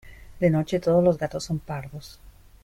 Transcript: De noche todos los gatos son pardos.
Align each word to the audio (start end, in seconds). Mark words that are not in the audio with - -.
De 0.39 0.49
noche 0.49 0.79
todos 0.79 1.03
los 1.03 1.19
gatos 1.19 1.43
son 1.43 1.59
pardos. 1.59 2.19